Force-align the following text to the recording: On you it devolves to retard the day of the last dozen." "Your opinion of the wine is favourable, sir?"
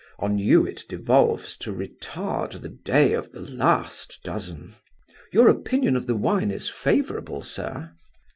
On 0.17 0.39
you 0.39 0.65
it 0.65 0.83
devolves 0.89 1.55
to 1.57 1.71
retard 1.71 2.61
the 2.61 2.69
day 2.69 3.13
of 3.13 3.33
the 3.33 3.39
last 3.41 4.19
dozen." 4.23 4.73
"Your 5.31 5.47
opinion 5.47 5.95
of 5.95 6.07
the 6.07 6.15
wine 6.15 6.49
is 6.49 6.69
favourable, 6.69 7.43
sir?" 7.43 7.91